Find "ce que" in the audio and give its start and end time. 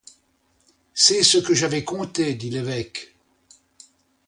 1.21-1.53